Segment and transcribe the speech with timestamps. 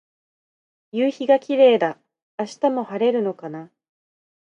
[0.93, 1.99] 夕陽がキレイだ。
[2.39, 3.69] 明日も晴れるのかな。